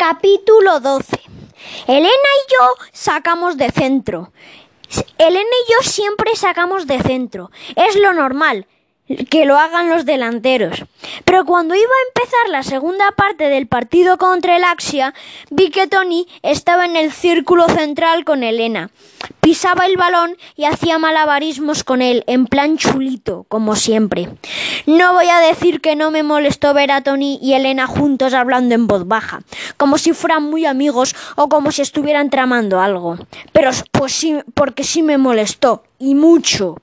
[0.00, 1.20] Capítulo 12.
[1.86, 4.32] Elena y yo sacamos de centro.
[5.18, 7.50] Elena y yo siempre sacamos de centro.
[7.76, 8.66] Es lo normal
[9.28, 10.84] que lo hagan los delanteros.
[11.24, 15.14] Pero cuando iba a empezar la segunda parte del partido contra el Axia,
[15.50, 18.90] vi que Tony estaba en el círculo central con Elena.
[19.40, 24.28] Pisaba el balón y hacía malabarismos con él, en plan chulito, como siempre.
[24.86, 28.74] No voy a decir que no me molestó ver a Tony y Elena juntos hablando
[28.74, 29.42] en voz baja,
[29.76, 33.18] como si fueran muy amigos o como si estuvieran tramando algo.
[33.52, 36.76] Pero pues sí, porque sí me molestó, y mucho.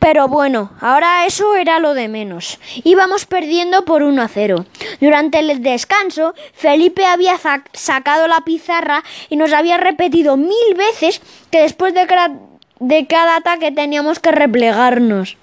[0.00, 2.58] Pero bueno, ahora eso era lo de menos.
[2.84, 4.64] Íbamos perdiendo por 1 a 0.
[4.98, 7.38] Durante el descanso, Felipe había
[7.74, 12.32] sacado la pizarra y nos había repetido mil veces que después de cada,
[12.78, 15.36] de cada ataque teníamos que replegarnos.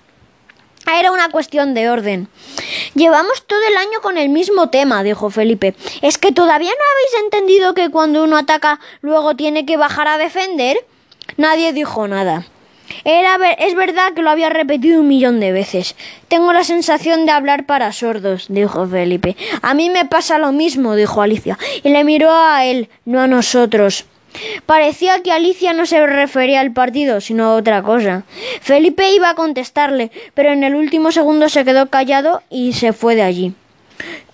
[0.92, 2.28] Era una cuestión de orden.
[2.96, 5.76] Llevamos todo el año con el mismo tema, dijo Felipe.
[6.02, 10.18] ¿Es que todavía no habéis entendido que cuando uno ataca luego tiene que bajar a
[10.18, 10.78] defender?
[11.36, 12.48] Nadie dijo nada.
[13.04, 15.96] Era, es verdad que lo había repetido un millón de veces.
[16.28, 19.36] Tengo la sensación de hablar para sordos, dijo Felipe.
[19.62, 23.28] A mí me pasa lo mismo, dijo Alicia, y le miró a él, no a
[23.28, 24.06] nosotros.
[24.66, 28.24] Parecía que Alicia no se refería al partido, sino a otra cosa.
[28.62, 33.16] Felipe iba a contestarle, pero en el último segundo se quedó callado y se fue
[33.16, 33.54] de allí.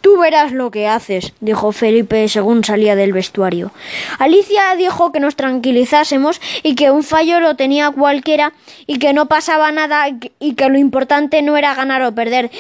[0.04, 3.72] Tú verás lo que haces, dijo Felipe según salía del vestuario.
[4.20, 8.52] Alicia dijo que nos tranquilizásemos y que un fallo lo tenía cualquiera
[8.86, 10.10] y que no pasaba nada
[10.42, 12.52] y que lo importante no era ganar o perder,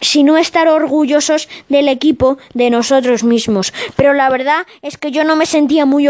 [0.00, 3.72] sino estar orgullosos del equipo, de nosotros mismos.
[3.94, 6.08] Pero la verdad es que yo no me sentía muy,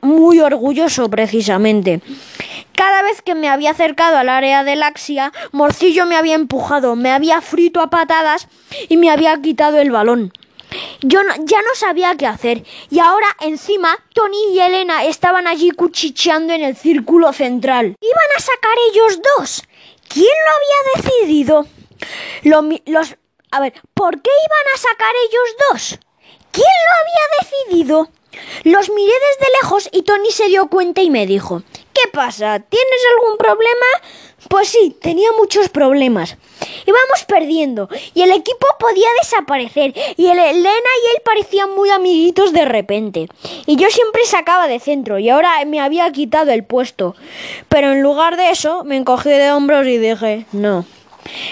[0.00, 2.00] muy orgulloso precisamente.
[2.76, 7.12] Cada vez que me había acercado al área del Axia, Morcillo me había empujado, me
[7.12, 8.48] había frito a patadas
[8.88, 10.32] y me había quitado el balón.
[11.00, 16.52] Yo ya no sabía qué hacer y ahora encima Tony y Elena estaban allí cuchicheando
[16.52, 17.96] en el círculo central.
[18.00, 19.62] Iban a sacar ellos dos.
[20.08, 21.66] ¿Quién lo había decidido?
[22.86, 23.16] los,
[23.52, 25.98] a ver, ¿por qué iban a sacar ellos dos?
[26.50, 28.08] ¿Quién lo había decidido?
[28.64, 31.62] Los miré desde lejos y Tony se dio cuenta y me dijo
[32.04, 32.58] ¿Qué pasa?
[32.58, 33.86] ¿Tienes algún problema?
[34.50, 36.36] Pues sí, tenía muchos problemas.
[36.84, 42.52] Íbamos perdiendo y el equipo podía desaparecer y el Elena y él parecían muy amiguitos
[42.52, 43.28] de repente.
[43.64, 47.16] Y yo siempre sacaba de centro y ahora me había quitado el puesto.
[47.70, 50.84] Pero en lugar de eso me encogí de hombros y dije no.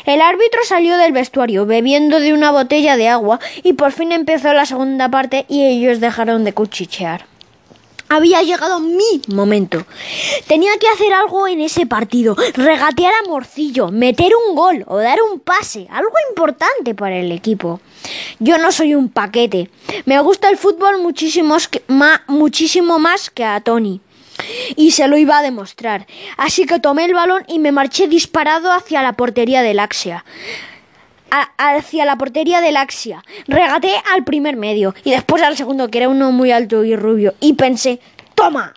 [0.05, 4.53] El árbitro salió del vestuario bebiendo de una botella de agua y por fin empezó
[4.53, 7.32] la segunda parte y ellos dejaron de cuchichear.
[8.13, 9.87] Había llegado mi momento.
[10.47, 15.19] Tenía que hacer algo en ese partido, regatear a Morcillo, meter un gol o dar
[15.23, 17.81] un pase, algo importante para el equipo.
[18.39, 19.71] Yo no soy un paquete.
[20.05, 24.03] Me gusta el fútbol muchísimo, más que a Tony
[24.77, 26.07] y se lo iba a demostrar.
[26.37, 30.27] Así que tomé el balón y me marché disparado hacia la portería del Axia.
[31.59, 33.25] Hacia la portería del Axia.
[33.47, 37.35] Regaté al primer medio y después al segundo, que era uno muy alto y rubio.
[37.41, 38.01] Y pensé,
[38.35, 38.75] ¡toma!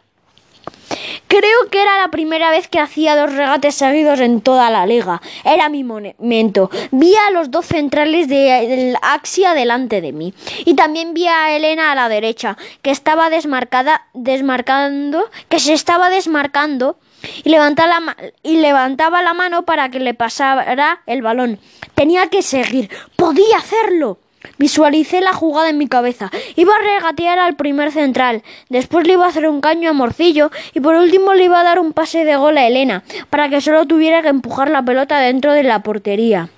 [1.28, 5.22] Creo que era la primera vez que hacía dos regates seguidos en toda la liga.
[5.44, 6.70] Era mi momento.
[6.92, 10.34] Vi a los dos centrales del Axia delante de mí.
[10.64, 16.10] Y también vi a Elena a la derecha, que estaba desmarcada, desmarcando, que se estaba
[16.10, 16.98] desmarcando
[17.44, 21.60] y levantaba, la, y levantaba la mano para que le pasara el balón.
[21.94, 22.90] Tenía que seguir.
[23.16, 24.20] Podía hacerlo.
[24.58, 26.32] Visualicé la jugada en mi cabeza.
[26.56, 30.52] Iba a regatear al primer central, después le iba a hacer un caño a Morcillo
[30.74, 33.62] y por último le iba a dar un pase de gol a Elena, para que
[33.62, 36.50] solo tuviera que empujar la pelota dentro de la portería.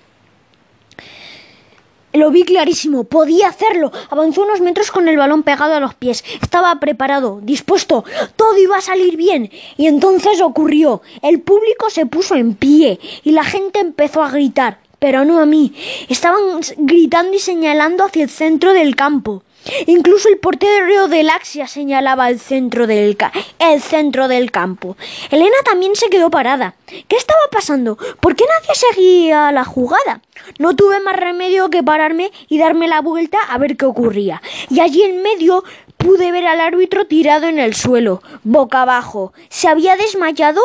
[2.17, 3.91] Lo vi clarísimo, podía hacerlo.
[4.09, 6.25] Avanzó unos metros con el balón pegado a los pies.
[6.41, 8.05] Estaba preparado, dispuesto.
[8.35, 9.51] Todo iba a salir bien.
[9.77, 11.03] Y entonces ocurrió.
[11.21, 15.45] El público se puso en pie y la gente empezó a gritar pero no a
[15.45, 15.75] mí.
[16.09, 19.43] Estaban gritando y señalando hacia el centro del campo.
[19.85, 23.17] Incluso el portero del Axia señalaba el centro del,
[23.59, 24.95] el centro del campo.
[25.29, 26.75] Elena también se quedó parada.
[27.07, 27.97] ¿Qué estaba pasando?
[28.19, 30.21] ¿Por qué nadie seguía la jugada?
[30.59, 34.41] No tuve más remedio que pararme y darme la vuelta a ver qué ocurría.
[34.69, 35.63] Y allí en medio
[35.97, 39.33] pude ver al árbitro tirado en el suelo, boca abajo.
[39.49, 40.61] ¿Se había desmayado?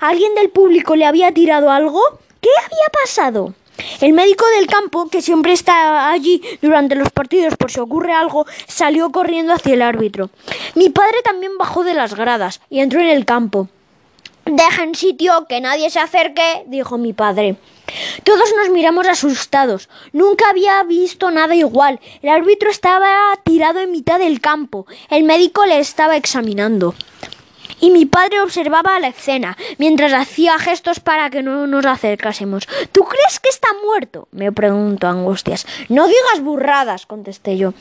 [0.00, 2.00] ¿Alguien del público le había tirado algo?
[2.40, 3.54] ¿Qué había pasado?
[4.00, 8.46] El médico del campo, que siempre está allí durante los partidos por si ocurre algo,
[8.66, 10.30] salió corriendo hacia el árbitro.
[10.74, 13.68] Mi padre también bajó de las gradas y entró en el campo.
[14.46, 17.56] Deja en sitio, que nadie se acerque, dijo mi padre.
[18.24, 19.88] Todos nos miramos asustados.
[20.12, 22.00] Nunca había visto nada igual.
[22.22, 23.08] El árbitro estaba
[23.44, 24.86] tirado en mitad del campo.
[25.08, 26.94] El médico le estaba examinando
[27.80, 32.66] y mi padre observaba la escena mientras hacía gestos para que no nos acercásemos.
[32.92, 34.28] ¿Tú crees que está muerto?
[34.32, 35.66] me preguntó Angustias.
[35.88, 37.74] No digas burradas, contesté yo.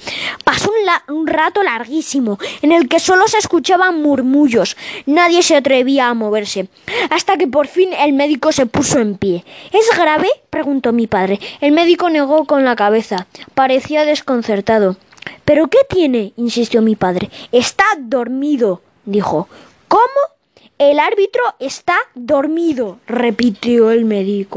[0.43, 0.71] Pasó
[1.07, 4.77] un, rato larguísimo en el que solo se escuchaban murmullos.
[5.05, 6.69] Nadie se atrevía a moverse.
[7.09, 9.43] Hasta que por fin el médico se puso en pie.
[9.71, 10.29] ¿Es grave?
[10.49, 11.39] preguntó mi padre.
[11.61, 13.27] El médico negó con la cabeza.
[13.53, 14.97] Parecía desconcertado.
[15.43, 16.33] ¿Pero qué tiene?
[16.37, 17.29] insistió mi padre.
[17.51, 19.47] Está dormido, dijo.
[19.87, 20.03] ¿Cómo?
[20.77, 24.53] El árbitro está dormido, repitió el médico.